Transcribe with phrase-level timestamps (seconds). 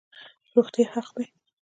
[0.53, 1.25] روغتیا حق دی